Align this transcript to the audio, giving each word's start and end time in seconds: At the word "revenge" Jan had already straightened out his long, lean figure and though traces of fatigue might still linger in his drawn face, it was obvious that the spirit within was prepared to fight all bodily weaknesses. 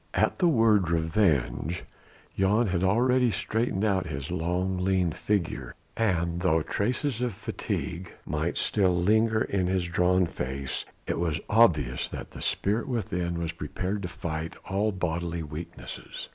At 0.15 0.39
the 0.39 0.47
word 0.47 0.89
"revenge" 0.89 1.83
Jan 2.35 2.65
had 2.69 2.83
already 2.83 3.29
straightened 3.29 3.85
out 3.85 4.07
his 4.07 4.31
long, 4.31 4.79
lean 4.79 5.11
figure 5.11 5.75
and 5.95 6.39
though 6.39 6.63
traces 6.63 7.21
of 7.21 7.35
fatigue 7.35 8.11
might 8.25 8.57
still 8.57 8.95
linger 8.95 9.43
in 9.43 9.67
his 9.67 9.85
drawn 9.87 10.25
face, 10.25 10.85
it 11.05 11.19
was 11.19 11.39
obvious 11.51 12.09
that 12.09 12.31
the 12.31 12.41
spirit 12.41 12.87
within 12.87 13.37
was 13.39 13.51
prepared 13.51 14.01
to 14.01 14.07
fight 14.07 14.55
all 14.65 14.91
bodily 14.91 15.43
weaknesses. 15.43 16.29